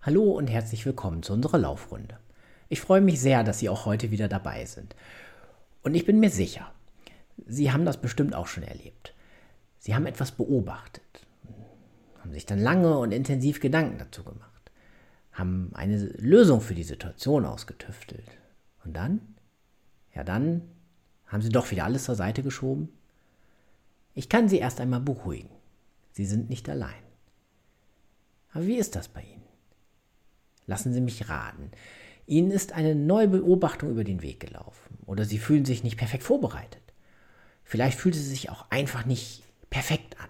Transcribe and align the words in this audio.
Hallo 0.00 0.30
und 0.30 0.46
herzlich 0.46 0.86
willkommen 0.86 1.24
zu 1.24 1.32
unserer 1.32 1.58
Laufrunde. 1.58 2.18
Ich 2.68 2.80
freue 2.80 3.00
mich 3.00 3.20
sehr, 3.20 3.42
dass 3.42 3.58
Sie 3.58 3.68
auch 3.68 3.84
heute 3.84 4.12
wieder 4.12 4.28
dabei 4.28 4.64
sind. 4.64 4.94
Und 5.82 5.94
ich 5.94 6.06
bin 6.06 6.20
mir 6.20 6.30
sicher, 6.30 6.72
Sie 7.48 7.72
haben 7.72 7.84
das 7.84 8.00
bestimmt 8.00 8.32
auch 8.32 8.46
schon 8.46 8.62
erlebt. 8.62 9.12
Sie 9.80 9.96
haben 9.96 10.06
etwas 10.06 10.30
beobachtet, 10.30 11.26
haben 12.20 12.32
sich 12.32 12.46
dann 12.46 12.60
lange 12.60 12.96
und 12.96 13.10
intensiv 13.10 13.58
Gedanken 13.58 13.98
dazu 13.98 14.22
gemacht, 14.22 14.70
haben 15.32 15.72
eine 15.74 15.96
Lösung 15.96 16.60
für 16.60 16.76
die 16.76 16.84
Situation 16.84 17.44
ausgetüftelt. 17.44 18.30
Und 18.84 18.96
dann? 18.96 19.34
Ja, 20.14 20.22
dann 20.22 20.62
haben 21.26 21.42
Sie 21.42 21.50
doch 21.50 21.72
wieder 21.72 21.84
alles 21.84 22.04
zur 22.04 22.14
Seite 22.14 22.44
geschoben? 22.44 22.88
Ich 24.14 24.28
kann 24.28 24.48
Sie 24.48 24.58
erst 24.58 24.80
einmal 24.80 25.00
beruhigen. 25.00 25.50
Sie 26.12 26.24
sind 26.24 26.48
nicht 26.48 26.68
allein. 26.68 27.02
Aber 28.52 28.64
wie 28.64 28.76
ist 28.76 28.94
das 28.94 29.08
bei 29.08 29.22
Ihnen? 29.22 29.47
Lassen 30.68 30.92
Sie 30.92 31.00
mich 31.00 31.28
raten. 31.28 31.70
Ihnen 32.26 32.50
ist 32.50 32.74
eine 32.74 32.94
neue 32.94 33.28
Beobachtung 33.28 33.90
über 33.90 34.04
den 34.04 34.20
Weg 34.22 34.38
gelaufen 34.38 34.98
oder 35.06 35.24
Sie 35.24 35.38
fühlen 35.38 35.64
sich 35.64 35.82
nicht 35.82 35.96
perfekt 35.96 36.22
vorbereitet. 36.22 36.82
Vielleicht 37.64 37.98
fühlt 37.98 38.14
es 38.14 38.28
sich 38.28 38.50
auch 38.50 38.66
einfach 38.70 39.06
nicht 39.06 39.42
perfekt 39.70 40.20
an. 40.20 40.28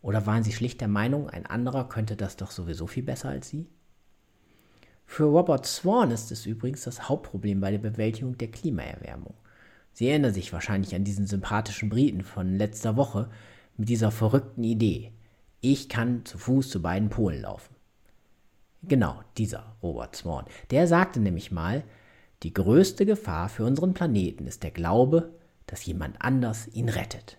Oder 0.00 0.26
waren 0.26 0.42
Sie 0.42 0.52
schlicht 0.52 0.80
der 0.80 0.88
Meinung, 0.88 1.28
ein 1.28 1.44
anderer 1.44 1.88
könnte 1.90 2.16
das 2.16 2.36
doch 2.36 2.50
sowieso 2.50 2.86
viel 2.86 3.02
besser 3.02 3.28
als 3.28 3.50
Sie? 3.50 3.68
Für 5.04 5.24
Robert 5.24 5.66
Swan 5.66 6.10
ist 6.10 6.32
es 6.32 6.46
übrigens 6.46 6.84
das 6.84 7.10
Hauptproblem 7.10 7.60
bei 7.60 7.70
der 7.70 7.78
Bewältigung 7.78 8.38
der 8.38 8.50
Klimaerwärmung. 8.50 9.34
Sie 9.92 10.08
erinnern 10.08 10.32
sich 10.32 10.54
wahrscheinlich 10.54 10.94
an 10.94 11.04
diesen 11.04 11.26
sympathischen 11.26 11.90
Briten 11.90 12.22
von 12.22 12.56
letzter 12.56 12.96
Woche 12.96 13.28
mit 13.76 13.90
dieser 13.90 14.10
verrückten 14.10 14.64
Idee. 14.64 15.12
Ich 15.60 15.90
kann 15.90 16.24
zu 16.24 16.38
Fuß 16.38 16.70
zu 16.70 16.80
beiden 16.80 17.10
Polen 17.10 17.42
laufen. 17.42 17.71
Genau, 18.82 19.20
dieser 19.38 19.76
Robert 19.82 20.16
Swan. 20.16 20.46
Der 20.70 20.86
sagte 20.86 21.20
nämlich 21.20 21.52
mal, 21.52 21.84
die 22.42 22.52
größte 22.52 23.06
Gefahr 23.06 23.48
für 23.48 23.64
unseren 23.64 23.94
Planeten 23.94 24.46
ist 24.46 24.62
der 24.62 24.72
Glaube, 24.72 25.32
dass 25.66 25.86
jemand 25.86 26.20
anders 26.20 26.66
ihn 26.68 26.88
rettet. 26.88 27.38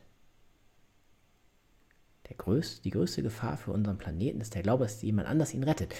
Größ, 2.38 2.82
die 2.82 2.90
größte 2.90 3.24
Gefahr 3.24 3.58
für 3.58 3.72
unseren 3.72 3.98
Planeten 3.98 4.42
ist 4.42 4.56
der 4.56 4.64
Glaube, 4.64 4.84
dass 4.84 5.02
jemand 5.02 5.28
anders 5.28 5.54
ihn 5.54 5.64
rettet. 5.64 5.94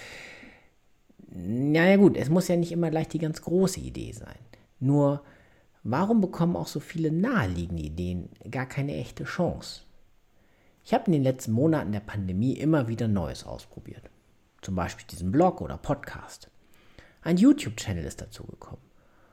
Ja, 1.30 1.84
ja 1.84 1.96
gut, 1.96 2.16
es 2.16 2.28
muss 2.28 2.48
ja 2.48 2.56
nicht 2.56 2.72
immer 2.72 2.90
gleich 2.90 3.08
die 3.08 3.18
ganz 3.18 3.40
große 3.42 3.80
Idee 3.80 4.12
sein. 4.12 4.38
Nur, 4.78 5.22
warum 5.82 6.20
bekommen 6.20 6.56
auch 6.56 6.66
so 6.66 6.80
viele 6.80 7.10
naheliegende 7.10 7.82
Ideen 7.82 8.28
gar 8.50 8.66
keine 8.66 8.94
echte 8.94 9.24
Chance? 9.24 9.82
Ich 10.84 10.92
habe 10.92 11.06
in 11.06 11.12
den 11.12 11.22
letzten 11.22 11.52
Monaten 11.52 11.92
der 11.92 12.00
Pandemie 12.00 12.54
immer 12.54 12.88
wieder 12.88 13.08
Neues 13.08 13.44
ausprobiert 13.44 14.10
zum 14.64 14.74
Beispiel 14.74 15.06
diesen 15.10 15.30
Blog 15.30 15.60
oder 15.60 15.76
Podcast. 15.76 16.50
Ein 17.22 17.36
YouTube-Channel 17.36 18.04
ist 18.04 18.20
dazugekommen. 18.20 18.82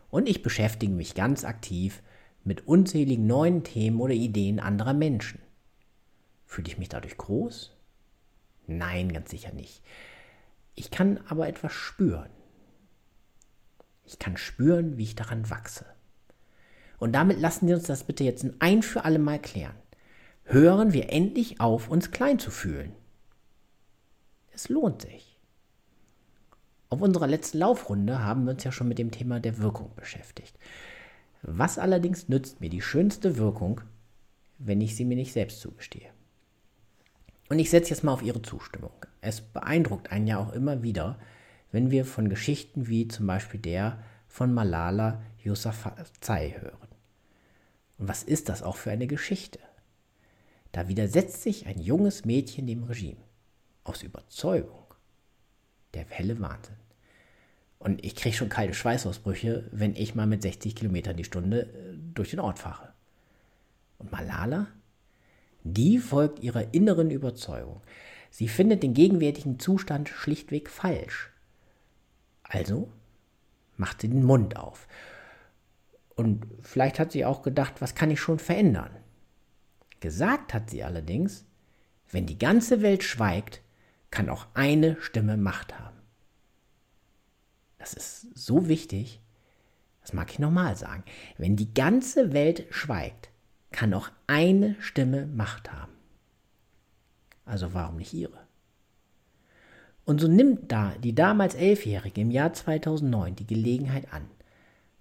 Und 0.09 0.27
ich 0.27 0.43
beschäftige 0.43 0.91
mich 0.91 1.15
ganz 1.15 1.45
aktiv 1.45 2.03
mit 2.43 2.67
unzähligen 2.67 3.27
neuen 3.27 3.63
Themen 3.63 4.01
oder 4.01 4.13
Ideen 4.13 4.59
anderer 4.59 4.93
Menschen. 4.93 5.39
Fühle 6.45 6.67
ich 6.67 6.77
mich 6.77 6.89
dadurch 6.89 7.17
groß? 7.17 7.71
Nein, 8.67 9.13
ganz 9.13 9.31
sicher 9.31 9.53
nicht. 9.53 9.81
Ich 10.75 10.91
kann 10.91 11.19
aber 11.29 11.47
etwas 11.47 11.71
spüren. 11.71 12.29
Ich 14.05 14.19
kann 14.19 14.35
spüren, 14.35 14.97
wie 14.97 15.03
ich 15.03 15.15
daran 15.15 15.49
wachse. 15.49 15.85
Und 16.97 17.13
damit 17.13 17.39
lassen 17.39 17.67
wir 17.67 17.75
uns 17.75 17.85
das 17.85 18.03
bitte 18.03 18.25
jetzt 18.25 18.45
ein 18.59 18.83
für 18.83 19.05
alle 19.05 19.19
Mal 19.19 19.39
klären. 19.39 19.75
Hören 20.43 20.91
wir 20.91 21.11
endlich 21.11 21.61
auf, 21.61 21.87
uns 21.87 22.11
klein 22.11 22.37
zu 22.37 22.51
fühlen. 22.51 22.93
Es 24.53 24.69
lohnt 24.69 25.01
sich. 25.01 25.39
Auf 26.89 27.01
unserer 27.01 27.27
letzten 27.27 27.59
Laufrunde 27.59 28.23
haben 28.23 28.43
wir 28.43 28.51
uns 28.51 28.65
ja 28.65 28.71
schon 28.71 28.89
mit 28.89 28.99
dem 28.99 29.11
Thema 29.11 29.39
der 29.39 29.59
Wirkung 29.59 29.95
beschäftigt. 29.95 30.57
Was 31.41 31.79
allerdings 31.79 32.27
nützt 32.27 32.59
mir 32.59 32.69
die 32.69 32.81
schönste 32.81 33.37
Wirkung, 33.37 33.81
wenn 34.59 34.81
ich 34.81 34.95
sie 34.95 35.05
mir 35.05 35.15
nicht 35.15 35.31
selbst 35.31 35.61
zugestehe? 35.61 36.09
Und 37.49 37.59
ich 37.59 37.69
setze 37.69 37.91
jetzt 37.91 38.03
mal 38.03 38.11
auf 38.13 38.21
Ihre 38.21 38.41
Zustimmung. 38.41 38.91
Es 39.21 39.41
beeindruckt 39.41 40.11
einen 40.11 40.27
ja 40.27 40.37
auch 40.37 40.51
immer 40.51 40.83
wieder, 40.83 41.17
wenn 41.71 41.91
wir 41.91 42.05
von 42.05 42.29
Geschichten 42.29 42.87
wie 42.87 43.07
zum 43.07 43.25
Beispiel 43.25 43.59
der 43.59 44.03
von 44.27 44.53
Malala 44.53 45.21
Yousafzai 45.43 46.57
hören. 46.59 46.87
Und 47.97 48.07
was 48.09 48.23
ist 48.23 48.49
das 48.49 48.63
auch 48.63 48.75
für 48.75 48.91
eine 48.91 49.07
Geschichte? 49.07 49.59
Da 50.73 50.87
widersetzt 50.87 51.41
sich 51.41 51.67
ein 51.67 51.79
junges 51.79 52.25
Mädchen 52.25 52.67
dem 52.67 52.83
Regime 52.83 53.30
aus 53.83 54.03
Überzeugung. 54.03 54.85
Der 55.93 56.05
helle 56.05 56.39
Wahnsinn. 56.39 56.75
Und 57.79 58.05
ich 58.05 58.15
kriege 58.15 58.35
schon 58.35 58.49
kalte 58.49 58.73
Schweißausbrüche, 58.73 59.67
wenn 59.71 59.95
ich 59.95 60.13
mal 60.13 60.27
mit 60.27 60.43
60 60.43 60.75
Kilometern 60.75 61.17
die 61.17 61.23
Stunde 61.23 61.63
äh, 61.63 61.97
durch 62.13 62.29
den 62.29 62.39
Ort 62.39 62.59
fahre. 62.59 62.93
Und 63.97 64.11
Malala? 64.11 64.67
Die 65.63 65.97
folgt 65.97 66.39
ihrer 66.39 66.73
inneren 66.73 67.11
Überzeugung. 67.11 67.81
Sie 68.29 68.47
findet 68.47 68.83
den 68.83 68.93
gegenwärtigen 68.93 69.59
Zustand 69.59 70.09
schlichtweg 70.09 70.69
falsch. 70.69 71.31
Also 72.43 72.91
macht 73.77 74.01
sie 74.01 74.09
den 74.09 74.23
Mund 74.23 74.57
auf. 74.57 74.87
Und 76.15 76.45
vielleicht 76.61 76.99
hat 76.99 77.11
sie 77.11 77.25
auch 77.25 77.41
gedacht, 77.41 77.81
was 77.81 77.95
kann 77.95 78.11
ich 78.11 78.19
schon 78.19 78.39
verändern? 78.39 78.91
Gesagt 79.99 80.53
hat 80.53 80.69
sie 80.69 80.83
allerdings, 80.83 81.45
wenn 82.11 82.25
die 82.25 82.37
ganze 82.37 82.81
Welt 82.81 83.03
schweigt, 83.03 83.61
kann 84.11 84.29
auch 84.29 84.45
eine 84.53 84.97
Stimme 85.01 85.37
Macht 85.37 85.79
haben. 85.79 85.97
Das 87.79 87.93
ist 87.93 88.27
so 88.37 88.67
wichtig, 88.67 89.21
das 90.01 90.13
mag 90.13 90.31
ich 90.31 90.39
nochmal 90.39 90.75
sagen. 90.75 91.03
Wenn 91.37 91.55
die 91.55 91.73
ganze 91.73 92.33
Welt 92.33 92.65
schweigt, 92.69 93.29
kann 93.71 93.93
auch 93.93 94.09
eine 94.27 94.75
Stimme 94.79 95.25
Macht 95.25 95.71
haben. 95.71 95.93
Also 97.45 97.73
warum 97.73 97.97
nicht 97.97 98.13
ihre? 98.13 98.45
Und 100.05 100.19
so 100.19 100.27
nimmt 100.27 100.71
da 100.71 100.93
die 101.03 101.15
damals 101.15 101.55
Elfjährige 101.55 102.21
im 102.21 102.31
Jahr 102.31 102.53
2009 102.53 103.35
die 103.35 103.47
Gelegenheit 103.47 104.11
an. 104.13 104.29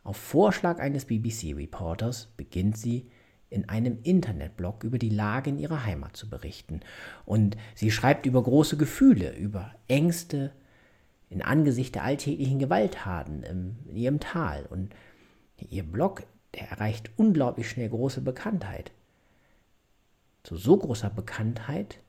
Auf 0.02 0.16
Vorschlag 0.16 0.78
eines 0.78 1.04
BBC-Reporters 1.06 2.28
beginnt 2.36 2.76
sie, 2.76 3.10
in 3.50 3.68
einem 3.68 3.98
Internetblog 4.02 4.84
über 4.84 4.98
die 4.98 5.10
Lage 5.10 5.50
in 5.50 5.58
ihrer 5.58 5.84
Heimat 5.84 6.16
zu 6.16 6.30
berichten. 6.30 6.80
Und 7.26 7.56
sie 7.74 7.90
schreibt 7.90 8.24
über 8.24 8.42
große 8.42 8.76
Gefühle, 8.76 9.36
über 9.36 9.74
Ängste 9.88 10.52
in 11.28 11.42
Angesicht 11.42 11.96
der 11.96 12.04
alltäglichen 12.04 12.58
Gewalttaten 12.58 13.42
in 13.42 13.76
ihrem 13.94 14.20
Tal. 14.20 14.66
Und 14.66 14.94
ihr 15.58 15.82
Blog, 15.82 16.22
erreicht 16.52 17.10
unglaublich 17.16 17.70
schnell 17.70 17.88
große 17.88 18.20
Bekanntheit. 18.20 18.90
Zu 20.42 20.56
so 20.56 20.76
großer 20.76 21.10
Bekanntheit, 21.10 22.00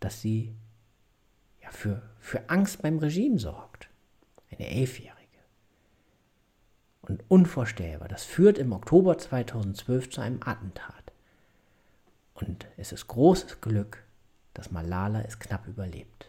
dass 0.00 0.20
sie 0.20 0.54
ja, 1.62 1.70
für, 1.70 2.02
für 2.20 2.50
Angst 2.50 2.82
beim 2.82 2.98
Regime 2.98 3.38
sorgt. 3.38 3.88
Eine 4.50 4.68
Elfjährige 4.68 5.13
und 7.14 7.24
unvorstellbar. 7.28 8.08
Das 8.08 8.24
führt 8.24 8.58
im 8.58 8.72
Oktober 8.72 9.16
2012 9.16 10.10
zu 10.10 10.20
einem 10.20 10.40
Attentat. 10.44 11.12
Und 12.34 12.66
es 12.76 12.90
ist 12.90 13.06
großes 13.06 13.60
Glück, 13.60 14.02
dass 14.52 14.72
Malala 14.72 15.22
es 15.22 15.38
knapp 15.38 15.66
überlebt. 15.68 16.26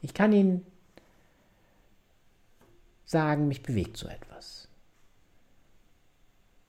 Ich 0.00 0.14
kann 0.14 0.32
Ihnen 0.32 0.66
sagen, 3.04 3.48
mich 3.48 3.62
bewegt 3.62 3.96
so 3.96 4.08
etwas. 4.08 4.68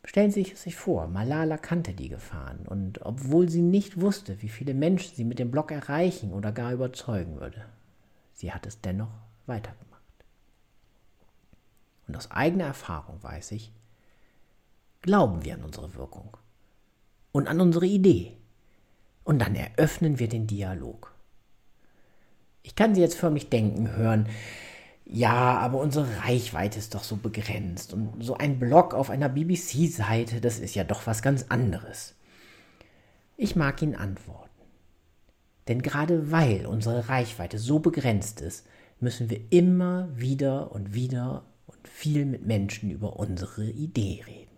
Stellen 0.05 0.31
Sie 0.31 0.43
sich 0.43 0.75
vor, 0.75 1.07
Malala 1.07 1.57
kannte 1.57 1.93
die 1.93 2.09
Gefahren 2.09 2.65
und 2.67 3.05
obwohl 3.05 3.49
sie 3.49 3.61
nicht 3.61 3.99
wusste, 4.01 4.41
wie 4.41 4.49
viele 4.49 4.73
Menschen 4.73 5.15
sie 5.15 5.23
mit 5.23 5.37
dem 5.37 5.51
Blog 5.51 5.71
erreichen 5.71 6.33
oder 6.33 6.51
gar 6.51 6.73
überzeugen 6.73 7.39
würde, 7.39 7.65
sie 8.33 8.51
hat 8.51 8.65
es 8.65 8.81
dennoch 8.81 9.28
weitergemacht. 9.49 9.89
Und 12.07 12.15
aus 12.15 12.31
eigener 12.31 12.65
Erfahrung 12.65 13.21
weiß 13.21 13.51
ich, 13.51 13.73
glauben 15.01 15.43
wir 15.43 15.55
an 15.55 15.63
unsere 15.63 15.93
Wirkung 15.95 16.37
und 17.31 17.47
an 17.47 17.59
unsere 17.59 17.85
Idee. 17.85 18.37
Und 19.23 19.39
dann 19.39 19.55
eröffnen 19.55 20.17
wir 20.17 20.27
den 20.27 20.47
Dialog. 20.47 21.13
Ich 22.63 22.75
kann 22.75 22.95
Sie 22.95 23.01
jetzt 23.01 23.17
förmlich 23.17 23.49
denken 23.49 23.95
hören, 23.95 24.27
ja, 25.05 25.57
aber 25.57 25.79
unsere 25.79 26.23
Reichweite 26.23 26.77
ist 26.77 26.93
doch 26.93 27.03
so 27.03 27.15
begrenzt 27.15 27.93
und 27.93 28.23
so 28.23 28.37
ein 28.37 28.59
Blog 28.59 28.93
auf 28.93 29.09
einer 29.09 29.29
BBC-Seite, 29.29 30.39
das 30.39 30.59
ist 30.59 30.75
ja 30.75 30.83
doch 30.83 31.07
was 31.07 31.21
ganz 31.21 31.45
anderes. 31.49 32.15
Ich 33.35 33.55
mag 33.55 33.81
Ihnen 33.81 33.95
antworten. 33.95 34.49
Denn 35.67 35.81
gerade 35.81 36.31
weil 36.31 36.65
unsere 36.65 37.09
Reichweite 37.09 37.57
so 37.57 37.79
begrenzt 37.79 38.41
ist, 38.41 38.67
müssen 38.99 39.29
wir 39.29 39.41
immer 39.51 40.09
wieder 40.15 40.71
und 40.71 40.93
wieder 40.93 41.45
und 41.67 41.87
viel 41.87 42.25
mit 42.25 42.45
Menschen 42.45 42.91
über 42.91 43.17
unsere 43.17 43.65
Idee 43.69 44.23
reden. 44.25 44.49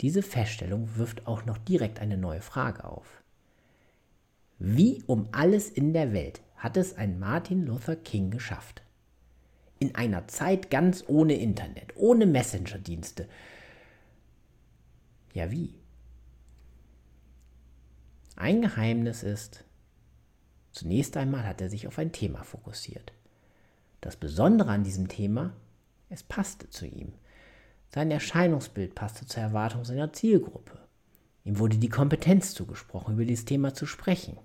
Diese 0.00 0.22
Feststellung 0.22 0.96
wirft 0.96 1.26
auch 1.26 1.46
noch 1.46 1.58
direkt 1.58 2.00
eine 2.00 2.18
neue 2.18 2.42
Frage 2.42 2.84
auf. 2.84 3.22
Wie 4.58 5.02
um 5.06 5.28
alles 5.32 5.68
in 5.68 5.92
der 5.92 6.12
Welt 6.12 6.40
hat 6.56 6.76
es 6.76 6.96
ein 6.96 7.18
Martin 7.18 7.66
Luther 7.66 7.96
King 7.96 8.30
geschafft? 8.30 8.82
In 9.78 9.94
einer 9.94 10.26
Zeit 10.28 10.70
ganz 10.70 11.04
ohne 11.06 11.34
Internet, 11.34 11.94
ohne 11.96 12.24
Messenger-Dienste. 12.26 13.28
Ja, 15.34 15.50
wie? 15.50 15.74
Ein 18.36 18.62
Geheimnis 18.62 19.22
ist, 19.22 19.65
zunächst 20.76 21.16
einmal 21.16 21.44
hat 21.46 21.60
er 21.60 21.70
sich 21.70 21.86
auf 21.86 21.98
ein 21.98 22.12
Thema 22.12 22.42
fokussiert. 22.44 23.12
Das 24.00 24.16
Besondere 24.16 24.70
an 24.70 24.84
diesem 24.84 25.08
Thema, 25.08 25.52
es 26.10 26.22
passte 26.22 26.68
zu 26.70 26.86
ihm. 26.86 27.12
Sein 27.88 28.10
Erscheinungsbild 28.10 28.94
passte 28.94 29.26
zur 29.26 29.42
Erwartung 29.42 29.84
seiner 29.84 30.12
Zielgruppe. 30.12 30.78
Ihm 31.44 31.58
wurde 31.58 31.78
die 31.78 31.88
Kompetenz 31.88 32.54
zugesprochen, 32.54 33.14
über 33.14 33.24
dieses 33.24 33.44
Thema 33.44 33.72
zu 33.72 33.86
sprechen. 33.86 34.36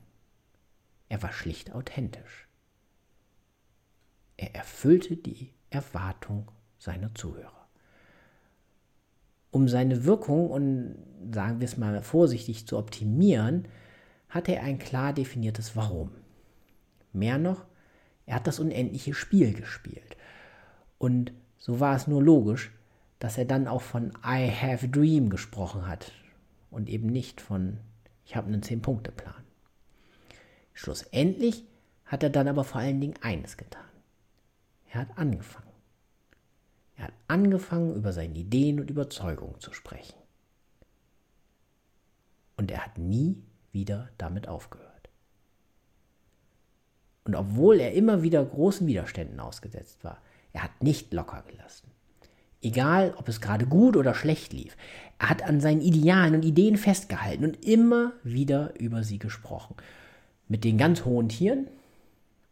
Er 1.10 1.22
war 1.22 1.34
schlicht 1.34 1.74
authentisch. 1.74 2.48
Er 4.38 4.56
erfüllte 4.56 5.18
die 5.18 5.54
Erwartung 5.70 6.50
seiner 6.78 7.14
Zuhörer. 7.14 7.68
Um 9.52 9.68
seine 9.68 10.06
Wirkung 10.06 10.50
und 10.50 10.96
sagen 11.34 11.60
wir 11.60 11.66
es 11.66 11.78
mal 11.78 12.02
vorsichtig 12.02 12.68
zu 12.68 12.78
optimieren, 12.78 13.68
hatte 14.30 14.56
er 14.56 14.64
ein 14.64 14.80
klar 14.80 15.12
definiertes 15.12 15.76
Warum. 15.76 16.12
Mehr 17.14 17.38
noch, 17.38 17.66
er 18.26 18.36
hat 18.36 18.48
das 18.48 18.60
unendliche 18.60 19.14
Spiel 19.14 19.54
gespielt. 19.54 20.18
Und 20.98 21.34
so 21.58 21.80
war 21.80 21.96
es 21.96 22.08
nur 22.08 22.22
logisch, 22.22 22.72
dass 23.20 23.38
er 23.38 23.46
dann 23.46 23.68
auch 23.68 23.82
von 23.82 24.14
I 24.26 24.50
have 24.50 24.86
a 24.86 24.90
dream 24.90 25.30
gesprochen 25.30 25.88
hat 25.88 26.12
und 26.70 26.90
eben 26.90 27.08
nicht 27.08 27.42
von 27.42 27.78
ich 28.26 28.36
habe 28.36 28.48
einen 28.48 28.64
Zehn-Punkte-Plan. 28.64 29.44
Schlussendlich 30.74 31.66
hat 32.06 32.24
er 32.24 32.30
dann 32.30 32.48
aber 32.48 32.64
vor 32.64 32.80
allen 32.80 33.02
Dingen 33.02 33.16
eines 33.22 33.58
getan. 33.58 33.84
Er 34.90 35.02
hat 35.02 35.18
angefangen. 35.18 35.68
Er 36.96 37.06
hat 37.06 37.14
angefangen, 37.28 37.96
über 37.96 38.14
seine 38.14 38.38
Ideen 38.38 38.80
und 38.80 38.90
Überzeugungen 38.90 39.60
zu 39.60 39.74
sprechen. 39.74 40.16
Und 42.58 42.72
er 42.72 42.86
hat 42.86 42.98
nie 42.98 43.44
wieder 43.72 44.10
damit 44.18 44.48
aufgehört. 44.48 44.91
Und 47.24 47.36
obwohl 47.36 47.80
er 47.80 47.94
immer 47.94 48.24
wieder 48.24 48.44
großen 48.44 48.88
Widerständen 48.88 49.40
ausgesetzt 49.40 50.04
war, 50.04 50.18
er 50.54 50.64
hat 50.64 50.84
nicht 50.84 51.14
locker 51.14 51.44
gelassen. 51.48 51.92
Egal, 52.62 53.14
ob 53.18 53.28
es 53.28 53.42
gerade 53.42 53.66
gut 53.66 53.98
oder 53.98 54.14
schlecht 54.14 54.54
lief, 54.54 54.78
er 55.18 55.30
hat 55.30 55.42
an 55.44 55.60
seinen 55.62 55.82
Idealen 55.82 56.36
und 56.36 56.46
Ideen 56.46 56.78
festgehalten 56.78 57.44
und 57.44 57.66
immer 57.66 58.14
wieder 58.24 58.80
über 58.80 59.04
sie 59.04 59.18
gesprochen. 59.20 59.76
Mit 60.48 60.64
den 60.64 60.78
ganz 60.78 61.04
hohen 61.06 61.30
Tieren, 61.30 61.68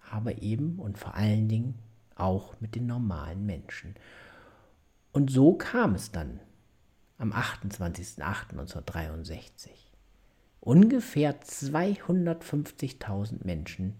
aber 0.10 0.42
eben 0.42 0.80
und 0.80 0.98
vor 0.98 1.14
allen 1.16 1.48
Dingen 1.48 1.76
auch 2.16 2.56
mit 2.60 2.74
den 2.76 2.88
normalen 2.88 3.46
Menschen. 3.46 3.96
Und 5.12 5.32
so 5.32 5.54
kam 5.54 5.96
es 5.96 6.12
dann 6.12 6.40
am 7.18 7.32
28.08.1963. 7.34 9.70
Ungefähr 10.62 11.42
250.000 11.42 13.46
Menschen 13.46 13.96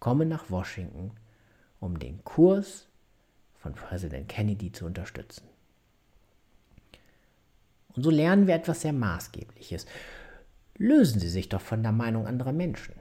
kommen 0.00 0.28
nach 0.28 0.50
Washington, 0.50 1.12
um 1.80 1.98
den 1.98 2.22
Kurs 2.24 2.88
von 3.54 3.74
Präsident 3.74 4.28
Kennedy 4.28 4.72
zu 4.72 4.86
unterstützen. 4.86 5.44
Und 7.94 8.02
so 8.02 8.10
lernen 8.10 8.46
wir 8.46 8.54
etwas 8.54 8.82
sehr 8.82 8.92
Maßgebliches. 8.92 9.86
Lösen 10.76 11.18
Sie 11.18 11.30
sich 11.30 11.48
doch 11.48 11.62
von 11.62 11.82
der 11.82 11.92
Meinung 11.92 12.26
anderer 12.26 12.52
Menschen. 12.52 12.94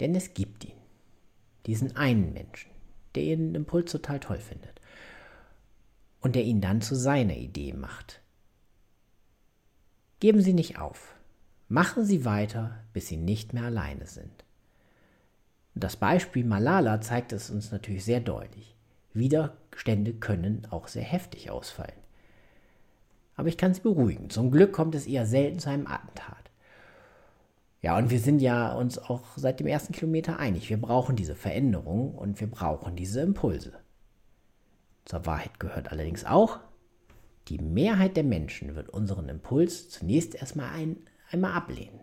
Denn 0.00 0.14
es 0.14 0.34
gibt 0.34 0.64
ihn. 0.64 0.76
Diesen 1.66 1.96
einen 1.96 2.32
Menschen, 2.32 2.70
der 3.14 3.22
Ihren 3.22 3.54
Impuls 3.54 3.92
total 3.92 4.18
toll 4.18 4.38
findet. 4.38 4.80
Und 6.20 6.34
der 6.34 6.42
ihn 6.42 6.60
dann 6.60 6.80
zu 6.80 6.96
seiner 6.96 7.36
Idee 7.36 7.72
macht. 7.72 8.20
Geben 10.18 10.42
Sie 10.42 10.52
nicht 10.52 10.78
auf. 10.78 11.14
Machen 11.68 12.04
Sie 12.04 12.24
weiter, 12.24 12.82
bis 12.92 13.06
Sie 13.06 13.16
nicht 13.16 13.54
mehr 13.54 13.64
alleine 13.64 14.06
sind. 14.06 14.44
Das 15.74 15.96
Beispiel 15.96 16.44
Malala 16.44 17.00
zeigt 17.00 17.32
es 17.32 17.50
uns 17.50 17.70
natürlich 17.72 18.04
sehr 18.04 18.20
deutlich. 18.20 18.74
Widerstände 19.12 20.14
können 20.14 20.66
auch 20.70 20.88
sehr 20.88 21.02
heftig 21.02 21.50
ausfallen. 21.50 21.98
Aber 23.36 23.48
ich 23.48 23.56
kann 23.56 23.72
Sie 23.72 23.80
beruhigen. 23.80 24.30
Zum 24.30 24.50
Glück 24.50 24.72
kommt 24.72 24.94
es 24.94 25.06
eher 25.06 25.26
selten 25.26 25.58
zu 25.58 25.70
einem 25.70 25.86
Attentat. 25.86 26.50
Ja, 27.82 27.96
und 27.96 28.10
wir 28.10 28.20
sind 28.20 28.40
ja 28.40 28.74
uns 28.74 28.98
auch 28.98 29.22
seit 29.36 29.60
dem 29.60 29.66
ersten 29.66 29.94
Kilometer 29.94 30.38
einig. 30.38 30.68
Wir 30.68 30.80
brauchen 30.80 31.16
diese 31.16 31.34
Veränderung 31.34 32.14
und 32.14 32.40
wir 32.40 32.50
brauchen 32.50 32.96
diese 32.96 33.22
Impulse. 33.22 33.72
Zur 35.06 35.24
Wahrheit 35.24 35.58
gehört 35.58 35.90
allerdings 35.90 36.26
auch, 36.26 36.60
die 37.48 37.58
Mehrheit 37.58 38.16
der 38.16 38.24
Menschen 38.24 38.74
wird 38.74 38.90
unseren 38.90 39.28
Impuls 39.28 39.88
zunächst 39.88 40.34
erstmal 40.34 40.70
ein, 40.74 40.98
einmal 41.30 41.52
ablehnen. 41.52 41.99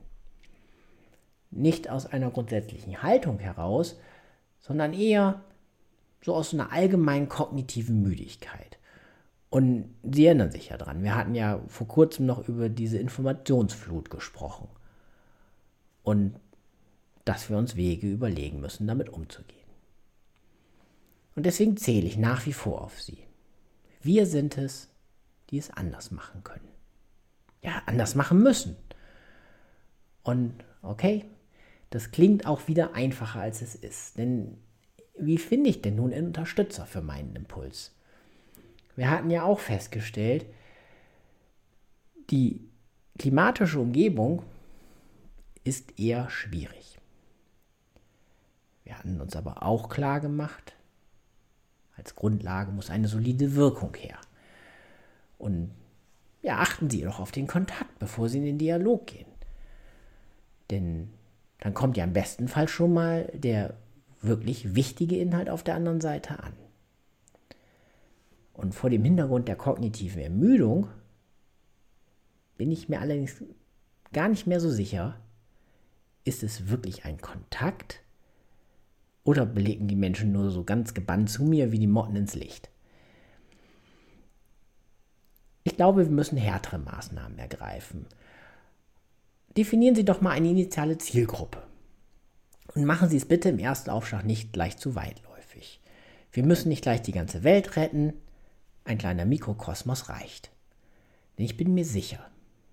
Nicht 1.51 1.89
aus 1.89 2.05
einer 2.05 2.31
grundsätzlichen 2.31 3.01
Haltung 3.01 3.39
heraus, 3.39 3.99
sondern 4.59 4.93
eher 4.93 5.41
so 6.21 6.35
aus 6.35 6.53
einer 6.53 6.71
allgemeinen 6.71 7.29
kognitiven 7.29 8.01
Müdigkeit. 8.01 8.77
Und 9.49 9.95
Sie 10.03 10.25
erinnern 10.25 10.51
sich 10.51 10.69
ja 10.69 10.77
dran, 10.77 11.03
wir 11.03 11.15
hatten 11.15 11.35
ja 11.35 11.61
vor 11.67 11.87
kurzem 11.87 12.25
noch 12.25 12.47
über 12.47 12.69
diese 12.69 12.97
Informationsflut 12.97 14.09
gesprochen. 14.09 14.67
Und 16.03 16.35
dass 17.23 17.49
wir 17.49 17.57
uns 17.57 17.75
Wege 17.75 18.09
überlegen 18.09 18.59
müssen, 18.59 18.87
damit 18.87 19.09
umzugehen. 19.09 19.57
Und 21.35 21.45
deswegen 21.45 21.77
zähle 21.77 22.07
ich 22.07 22.17
nach 22.17 22.45
wie 22.45 22.53
vor 22.53 22.81
auf 22.81 23.01
Sie. 23.01 23.19
Wir 24.01 24.25
sind 24.25 24.57
es, 24.57 24.89
die 25.49 25.57
es 25.57 25.69
anders 25.71 26.11
machen 26.11 26.43
können. 26.43 26.67
Ja, 27.61 27.81
anders 27.85 28.15
machen 28.15 28.41
müssen. 28.41 28.75
Und 30.23 30.53
okay, 30.81 31.25
das 31.89 32.11
klingt 32.11 32.45
auch 32.45 32.67
wieder 32.67 32.93
einfacher, 32.95 33.39
als 33.41 33.61
es 33.61 33.75
ist. 33.75 34.17
Denn 34.17 34.57
wie 35.17 35.37
finde 35.37 35.69
ich 35.69 35.81
denn 35.81 35.95
nun 35.95 36.13
einen 36.13 36.27
Unterstützer 36.27 36.85
für 36.85 37.01
meinen 37.01 37.35
Impuls? 37.35 37.93
Wir 38.95 39.09
hatten 39.09 39.29
ja 39.29 39.43
auch 39.43 39.59
festgestellt, 39.59 40.45
die 42.29 42.67
klimatische 43.17 43.79
Umgebung 43.79 44.43
ist 45.63 45.99
eher 45.99 46.29
schwierig. 46.29 46.99
Wir 48.83 48.97
hatten 48.97 49.19
uns 49.21 49.35
aber 49.35 49.63
auch 49.63 49.89
klar 49.89 50.19
gemacht, 50.19 50.73
als 51.95 52.15
Grundlage 52.15 52.71
muss 52.71 52.89
eine 52.89 53.07
solide 53.07 53.55
Wirkung 53.55 53.93
her. 53.95 54.17
Und 55.37 55.71
ja, 56.41 56.59
achten 56.59 56.89
Sie 56.89 57.01
doch 57.01 57.19
auf 57.19 57.31
den 57.31 57.47
Kontakt, 57.47 57.99
bevor 57.99 58.29
Sie 58.29 58.37
in 58.37 58.45
den 58.45 58.57
Dialog 58.57 59.07
gehen. 59.07 59.27
Denn 60.69 61.11
dann 61.59 61.73
kommt 61.73 61.97
ja 61.97 62.03
im 62.03 62.13
besten 62.13 62.47
Fall 62.47 62.67
schon 62.67 62.93
mal 62.93 63.31
der 63.33 63.75
wirklich 64.21 64.75
wichtige 64.75 65.17
Inhalt 65.17 65.49
auf 65.49 65.63
der 65.63 65.75
anderen 65.75 66.01
Seite 66.01 66.39
an. 66.41 66.53
Und 68.53 68.73
vor 68.73 68.89
dem 68.89 69.03
Hintergrund 69.03 69.47
der 69.47 69.55
kognitiven 69.55 70.21
Ermüdung 70.21 70.87
bin 72.57 72.71
ich 72.71 72.89
mir 72.89 72.99
allerdings 72.99 73.43
gar 74.13 74.29
nicht 74.29 74.47
mehr 74.47 74.59
so 74.59 74.69
sicher, 74.69 75.19
ist 76.23 76.43
es 76.43 76.69
wirklich 76.69 77.05
ein 77.05 77.21
Kontakt 77.21 78.01
oder 79.23 79.45
blicken 79.45 79.87
die 79.87 79.95
Menschen 79.95 80.31
nur 80.31 80.49
so 80.49 80.63
ganz 80.63 80.93
gebannt 80.93 81.29
zu 81.29 81.43
mir 81.43 81.71
wie 81.71 81.79
die 81.79 81.87
Motten 81.87 82.15
ins 82.15 82.33
Licht? 82.33 82.69
Ich 85.63 85.75
glaube, 85.75 86.05
wir 86.05 86.11
müssen 86.11 86.37
härtere 86.37 86.79
Maßnahmen 86.79 87.37
ergreifen. 87.37 88.05
Definieren 89.55 89.95
Sie 89.95 90.05
doch 90.05 90.21
mal 90.21 90.31
eine 90.31 90.49
initiale 90.49 90.97
Zielgruppe. 90.97 91.63
Und 92.75 92.85
machen 92.85 93.09
Sie 93.09 93.17
es 93.17 93.25
bitte 93.25 93.49
im 93.49 93.59
ersten 93.59 93.89
Aufschlag 93.89 94.25
nicht 94.25 94.53
gleich 94.53 94.77
zu 94.77 94.95
weitläufig. 94.95 95.81
Wir 96.31 96.43
müssen 96.43 96.69
nicht 96.69 96.83
gleich 96.83 97.01
die 97.01 97.11
ganze 97.11 97.43
Welt 97.43 97.75
retten. 97.75 98.13
Ein 98.83 98.97
kleiner 98.97 99.25
Mikrokosmos 99.25 100.09
reicht. 100.09 100.51
Denn 101.37 101.45
ich 101.45 101.57
bin 101.57 101.73
mir 101.73 101.85
sicher, 101.85 102.29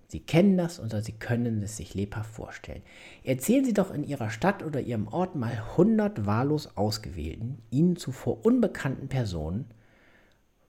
Sie 0.07 0.19
kennen 0.19 0.57
das 0.57 0.79
oder 0.79 1.01
Sie 1.01 1.13
können 1.13 1.61
es 1.63 1.77
sich 1.77 1.93
lebhaft 1.93 2.29
vorstellen. 2.29 2.83
Erzählen 3.23 3.65
Sie 3.65 3.73
doch 3.73 3.91
in 3.91 4.03
Ihrer 4.03 4.29
Stadt 4.29 4.63
oder 4.63 4.79
Ihrem 4.79 5.07
Ort 5.07 5.35
mal 5.35 5.51
100 5.71 6.25
wahllos 6.25 6.77
ausgewählten, 6.77 7.57
Ihnen 7.71 7.95
zuvor 7.95 8.45
unbekannten 8.45 9.07
Personen 9.07 9.65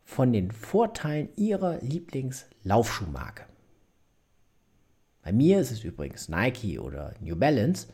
von 0.04 0.32
den 0.32 0.50
Vorteilen 0.50 1.28
Ihrer 1.36 1.78
Lieblingslaufschuhmarke. 1.80 3.44
Bei 5.26 5.32
mir 5.32 5.58
ist 5.58 5.72
es 5.72 5.82
übrigens 5.82 6.28
Nike 6.28 6.78
oder 6.78 7.12
New 7.18 7.34
Balance. 7.34 7.88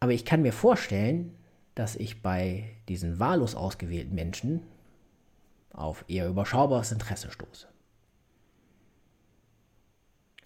Aber 0.00 0.12
ich 0.12 0.24
kann 0.24 0.40
mir 0.40 0.54
vorstellen, 0.54 1.36
dass 1.74 1.94
ich 1.94 2.22
bei 2.22 2.64
diesen 2.88 3.18
wahllos 3.18 3.54
ausgewählten 3.54 4.14
Menschen 4.14 4.62
auf 5.74 6.06
eher 6.08 6.26
überschaubares 6.26 6.90
Interesse 6.90 7.30
stoße. 7.30 7.68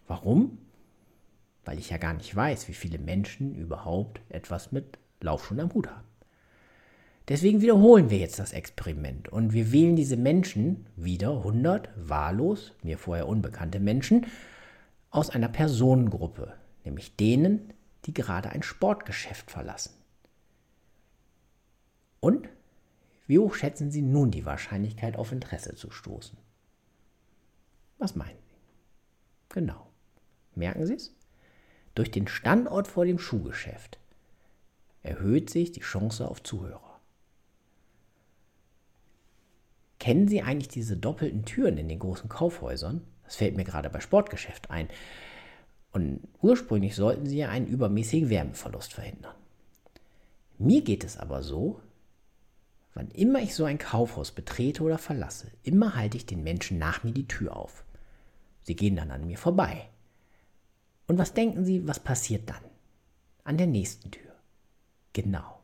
Warum? 0.08 0.58
weil 1.64 1.78
ich 1.78 1.90
ja 1.90 1.96
gar 1.96 2.14
nicht 2.14 2.34
weiß, 2.34 2.68
wie 2.68 2.74
viele 2.74 2.98
Menschen 2.98 3.54
überhaupt 3.54 4.20
etwas 4.28 4.72
mit 4.72 4.98
Laufschuhen 5.20 5.60
am 5.60 5.72
Hut 5.72 5.88
haben. 5.88 6.04
Deswegen 7.28 7.62
wiederholen 7.62 8.10
wir 8.10 8.18
jetzt 8.18 8.38
das 8.38 8.52
Experiment 8.52 9.30
und 9.30 9.54
wir 9.54 9.72
wählen 9.72 9.96
diese 9.96 10.18
Menschen, 10.18 10.86
wieder 10.96 11.38
100 11.38 11.88
wahllos, 11.96 12.72
mir 12.82 12.98
vorher 12.98 13.28
unbekannte 13.28 13.80
Menschen, 13.80 14.26
aus 15.14 15.30
einer 15.30 15.48
Personengruppe, 15.48 16.54
nämlich 16.84 17.14
denen, 17.14 17.72
die 18.04 18.12
gerade 18.12 18.50
ein 18.50 18.64
Sportgeschäft 18.64 19.48
verlassen. 19.48 19.94
Und 22.18 22.48
wie 23.28 23.38
hoch 23.38 23.54
schätzen 23.54 23.92
Sie 23.92 24.02
nun 24.02 24.32
die 24.32 24.44
Wahrscheinlichkeit, 24.44 25.16
auf 25.16 25.30
Interesse 25.30 25.76
zu 25.76 25.90
stoßen? 25.90 26.36
Was 27.98 28.16
meinen 28.16 28.42
Sie? 28.48 28.56
Genau. 29.50 29.86
Merken 30.56 30.84
Sie 30.84 30.94
es? 30.94 31.14
Durch 31.94 32.10
den 32.10 32.26
Standort 32.26 32.88
vor 32.88 33.04
dem 33.04 33.20
Schuhgeschäft 33.20 34.00
erhöht 35.04 35.48
sich 35.48 35.70
die 35.70 35.80
Chance 35.80 36.26
auf 36.26 36.42
Zuhörer. 36.42 36.93
Kennen 40.04 40.28
Sie 40.28 40.42
eigentlich 40.42 40.68
diese 40.68 40.98
doppelten 40.98 41.46
Türen 41.46 41.78
in 41.78 41.88
den 41.88 41.98
großen 41.98 42.28
Kaufhäusern? 42.28 43.00
Das 43.24 43.36
fällt 43.36 43.56
mir 43.56 43.64
gerade 43.64 43.88
bei 43.88 44.00
Sportgeschäft 44.00 44.70
ein. 44.70 44.88
Und 45.92 46.20
ursprünglich 46.42 46.94
sollten 46.94 47.24
sie 47.24 47.38
ja 47.38 47.48
einen 47.48 47.66
übermäßigen 47.66 48.28
Wärmeverlust 48.28 48.92
verhindern. 48.92 49.34
Mir 50.58 50.82
geht 50.82 51.04
es 51.04 51.16
aber 51.16 51.42
so, 51.42 51.80
wann 52.92 53.08
immer 53.12 53.40
ich 53.40 53.54
so 53.54 53.64
ein 53.64 53.78
Kaufhaus 53.78 54.30
betrete 54.32 54.82
oder 54.82 54.98
verlasse, 54.98 55.50
immer 55.62 55.96
halte 55.96 56.18
ich 56.18 56.26
den 56.26 56.42
Menschen 56.42 56.76
nach 56.76 57.02
mir 57.02 57.12
die 57.12 57.26
Tür 57.26 57.56
auf. 57.56 57.82
Sie 58.60 58.76
gehen 58.76 58.96
dann 58.96 59.10
an 59.10 59.26
mir 59.26 59.38
vorbei. 59.38 59.88
Und 61.06 61.16
was 61.16 61.32
denken 61.32 61.64
Sie, 61.64 61.88
was 61.88 61.98
passiert 61.98 62.50
dann? 62.50 62.62
An 63.42 63.56
der 63.56 63.68
nächsten 63.68 64.10
Tür. 64.10 64.34
Genau. 65.14 65.62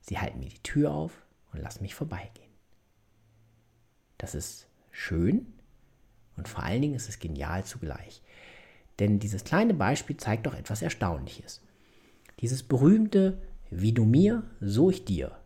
Sie 0.00 0.18
halten 0.18 0.38
mir 0.38 0.48
die 0.48 0.62
Tür 0.62 0.92
auf 0.92 1.26
und 1.52 1.60
lassen 1.60 1.82
mich 1.82 1.94
vorbeigehen. 1.94 2.49
Das 4.20 4.34
ist 4.34 4.66
schön 4.90 5.46
und 6.36 6.46
vor 6.46 6.62
allen 6.62 6.82
Dingen 6.82 6.94
ist 6.94 7.08
es 7.08 7.18
genial 7.18 7.64
zugleich. 7.64 8.20
Denn 8.98 9.18
dieses 9.18 9.44
kleine 9.44 9.72
Beispiel 9.72 10.18
zeigt 10.18 10.46
doch 10.46 10.54
etwas 10.54 10.82
Erstaunliches. 10.82 11.62
Dieses 12.40 12.62
berühmte 12.62 13.40
Wie 13.70 13.92
du 13.92 14.04
mir, 14.04 14.42
so 14.60 14.90
ich 14.90 15.06
dir 15.06 15.40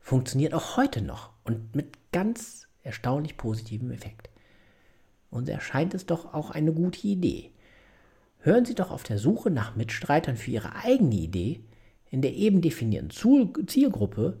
funktioniert 0.00 0.54
auch 0.54 0.76
heute 0.78 1.02
noch 1.02 1.30
und 1.44 1.76
mit 1.76 1.98
ganz 2.12 2.66
erstaunlich 2.82 3.36
positivem 3.36 3.90
Effekt. 3.92 4.30
Und 5.30 5.48
erscheint 5.48 5.92
es 5.92 6.06
doch 6.06 6.32
auch 6.32 6.50
eine 6.50 6.72
gute 6.72 7.06
Idee. 7.06 7.52
Hören 8.38 8.64
Sie 8.64 8.74
doch 8.74 8.90
auf 8.90 9.02
der 9.02 9.18
Suche 9.18 9.50
nach 9.50 9.76
Mitstreitern 9.76 10.36
für 10.36 10.50
Ihre 10.50 10.74
eigene 10.74 11.14
Idee 11.14 11.60
in 12.10 12.22
der 12.22 12.32
eben 12.32 12.62
definierten 12.62 13.10
Zielgruppe 13.10 14.40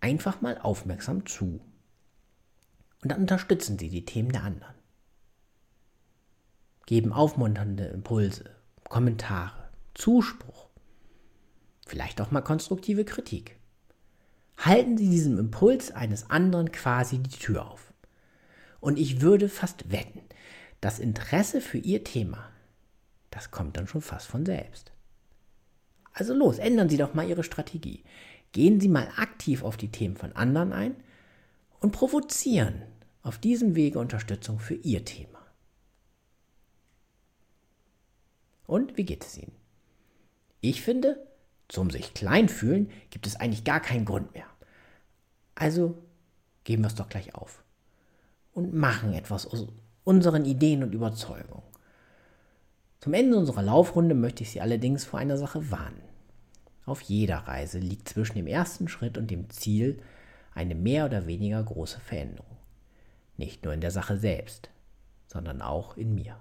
einfach 0.00 0.40
mal 0.40 0.56
aufmerksam 0.58 1.26
zu. 1.26 1.60
Und 3.02 3.12
dann 3.12 3.20
unterstützen 3.20 3.78
Sie 3.78 3.88
die 3.88 4.04
Themen 4.04 4.32
der 4.32 4.44
anderen 4.44 4.74
geben 6.90 7.12
aufmunternde 7.12 7.84
Impulse, 7.84 8.50
Kommentare, 8.88 9.70
Zuspruch, 9.94 10.68
vielleicht 11.86 12.20
auch 12.20 12.32
mal 12.32 12.40
konstruktive 12.40 13.04
Kritik. 13.04 13.60
Halten 14.58 14.98
Sie 14.98 15.08
diesem 15.08 15.38
Impuls 15.38 15.92
eines 15.92 16.30
anderen 16.30 16.72
quasi 16.72 17.18
die 17.20 17.38
Tür 17.38 17.70
auf. 17.70 17.92
Und 18.80 18.98
ich 18.98 19.20
würde 19.20 19.48
fast 19.48 19.92
wetten, 19.92 20.22
das 20.80 20.98
Interesse 20.98 21.60
für 21.60 21.78
Ihr 21.78 22.02
Thema, 22.02 22.50
das 23.30 23.52
kommt 23.52 23.76
dann 23.76 23.86
schon 23.86 24.02
fast 24.02 24.26
von 24.26 24.44
selbst. 24.44 24.90
Also 26.12 26.34
los, 26.34 26.58
ändern 26.58 26.88
Sie 26.88 26.96
doch 26.96 27.14
mal 27.14 27.28
Ihre 27.28 27.44
Strategie. 27.44 28.02
Gehen 28.50 28.80
Sie 28.80 28.88
mal 28.88 29.06
aktiv 29.16 29.62
auf 29.62 29.76
die 29.76 29.92
Themen 29.92 30.16
von 30.16 30.34
anderen 30.34 30.72
ein 30.72 30.96
und 31.80 31.92
provozieren 31.92 32.82
auf 33.22 33.38
diesem 33.38 33.74
Wege 33.74 33.98
Unterstützung 33.98 34.58
für 34.58 34.74
Ihr 34.74 35.04
Thema. 35.04 35.40
Und 38.66 38.96
wie 38.96 39.04
geht 39.04 39.24
es 39.24 39.36
Ihnen? 39.36 39.52
Ich 40.60 40.82
finde, 40.82 41.26
zum 41.68 41.90
sich 41.90 42.14
klein 42.14 42.48
fühlen 42.48 42.90
gibt 43.10 43.26
es 43.26 43.36
eigentlich 43.36 43.64
gar 43.64 43.80
keinen 43.80 44.04
Grund 44.04 44.32
mehr. 44.34 44.46
Also 45.54 45.98
geben 46.64 46.82
wir 46.82 46.88
es 46.88 46.94
doch 46.94 47.08
gleich 47.08 47.34
auf 47.34 47.64
und 48.52 48.74
machen 48.74 49.12
etwas 49.12 49.46
aus 49.46 49.66
unseren 50.04 50.44
Ideen 50.44 50.82
und 50.82 50.94
Überzeugungen. 50.94 51.62
Zum 53.00 53.14
Ende 53.14 53.36
unserer 53.36 53.62
Laufrunde 53.62 54.14
möchte 54.14 54.42
ich 54.42 54.50
Sie 54.50 54.60
allerdings 54.60 55.04
vor 55.04 55.18
einer 55.18 55.38
Sache 55.38 55.70
warnen. 55.70 56.02
Auf 56.84 57.00
jeder 57.00 57.38
Reise 57.38 57.78
liegt 57.78 58.08
zwischen 58.08 58.36
dem 58.36 58.46
ersten 58.46 58.88
Schritt 58.88 59.16
und 59.16 59.30
dem 59.30 59.48
Ziel 59.48 60.02
eine 60.52 60.74
mehr 60.74 61.06
oder 61.06 61.26
weniger 61.26 61.62
große 61.62 62.00
Veränderung. 62.00 62.56
Nicht 63.36 63.64
nur 63.64 63.72
in 63.72 63.80
der 63.80 63.90
Sache 63.90 64.18
selbst, 64.18 64.70
sondern 65.26 65.62
auch 65.62 65.96
in 65.96 66.14
mir. 66.14 66.36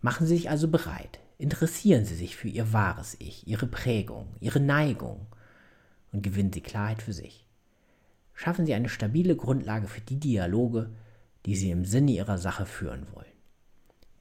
Machen 0.00 0.26
Sie 0.26 0.36
sich 0.36 0.50
also 0.50 0.68
bereit, 0.68 1.18
interessieren 1.38 2.04
Sie 2.04 2.14
sich 2.14 2.36
für 2.36 2.48
Ihr 2.48 2.72
wahres 2.72 3.16
Ich, 3.18 3.46
Ihre 3.48 3.66
Prägung, 3.66 4.28
Ihre 4.40 4.60
Neigung 4.60 5.26
und 6.12 6.22
gewinnen 6.22 6.52
Sie 6.52 6.60
Klarheit 6.60 7.02
für 7.02 7.12
sich. 7.12 7.46
Schaffen 8.34 8.66
Sie 8.66 8.74
eine 8.74 8.88
stabile 8.88 9.34
Grundlage 9.34 9.88
für 9.88 10.00
die 10.00 10.20
Dialoge, 10.20 10.90
die 11.46 11.56
Sie 11.56 11.70
im 11.70 11.84
Sinne 11.84 12.12
Ihrer 12.12 12.38
Sache 12.38 12.66
führen 12.66 13.06
wollen. 13.12 13.26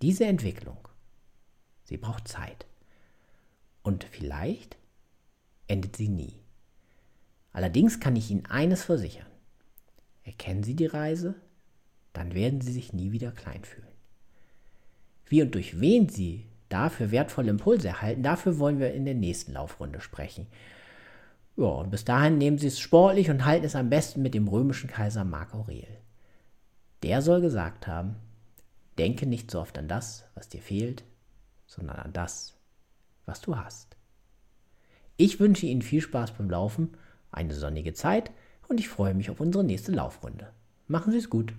Diese 0.02 0.26
Entwicklung, 0.26 0.78
sie 1.84 1.98
braucht 1.98 2.28
Zeit. 2.28 2.68
Und 3.82 4.04
vielleicht 4.04 4.78
endet 5.68 5.96
sie 5.96 6.08
nie. 6.08 6.40
Allerdings 7.58 8.00
kann 8.00 8.16
ich 8.16 8.30
Ihnen 8.30 8.46
eines 8.46 8.84
versichern. 8.84 9.26
Erkennen 10.24 10.62
Sie 10.62 10.76
die 10.76 10.86
Reise, 10.86 11.34
dann 12.14 12.36
werden 12.36 12.62
Sie 12.62 12.72
sich 12.72 12.94
nie 12.94 13.12
wieder 13.12 13.32
klein 13.32 13.66
fühlen. 13.66 13.88
Wie 15.26 15.42
und 15.42 15.56
durch 15.56 15.80
wen 15.80 16.08
Sie 16.08 16.46
dafür 16.70 17.10
wertvolle 17.10 17.50
Impulse 17.50 17.88
erhalten, 17.88 18.22
dafür 18.22 18.60
wollen 18.60 18.78
wir 18.78 18.94
in 18.94 19.06
der 19.06 19.16
nächsten 19.16 19.54
Laufrunde 19.54 20.02
sprechen. 20.02 20.46
Ja, 21.56 21.66
und 21.66 21.90
bis 21.90 22.06
dahin 22.06 22.38
nehmen 22.38 22.60
Sie 22.60 22.68
es 22.68 22.80
sportlich 22.80 23.32
und 23.32 23.44
halten 23.44 23.66
es 23.66 23.76
am 23.76 23.90
besten 23.90 24.22
mit 24.22 24.36
dem 24.36 24.48
römischen 24.48 24.88
Kaiser 24.88 25.24
Mark 25.24 25.56
Aurel. 25.56 25.88
Der 27.02 27.24
soll 27.24 27.42
gesagt 27.42 27.88
haben, 27.88 28.18
denke 29.00 29.26
nicht 29.26 29.50
so 29.50 29.60
oft 29.60 29.80
an 29.80 29.88
das, 29.88 30.26
was 30.36 30.48
dir 30.48 30.62
fehlt, 30.62 31.06
sondern 31.66 31.96
an 31.96 32.14
das, 32.14 32.56
was 33.26 33.42
du 33.42 33.58
hast. 33.58 33.98
Ich 35.16 35.40
wünsche 35.40 35.66
Ihnen 35.66 35.82
viel 35.82 36.02
Spaß 36.02 36.34
beim 36.34 36.52
Laufen, 36.52 36.96
eine 37.32 37.54
sonnige 37.54 37.94
Zeit 37.94 38.32
und 38.68 38.80
ich 38.80 38.90
freue 38.90 39.14
mich 39.14 39.30
auf 39.30 39.40
unsere 39.40 39.64
nächste 39.64 39.92
Laufrunde. 39.92 40.50
Machen 40.88 41.12
Sie 41.12 41.20
es 41.20 41.30
gut. 41.30 41.54